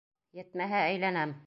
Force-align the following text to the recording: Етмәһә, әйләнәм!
Етмәһә, 0.39 0.83
әйләнәм! 0.89 1.39